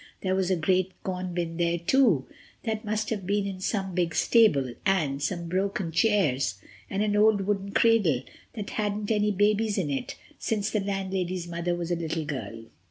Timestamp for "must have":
2.83-3.23